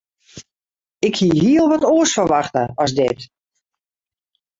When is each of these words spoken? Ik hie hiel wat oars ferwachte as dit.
Ik 0.99 1.15
hie 1.21 1.35
hiel 1.41 1.67
wat 1.71 1.83
oars 1.93 2.13
ferwachte 2.15 2.63
as 2.83 2.91
dit. 2.99 3.19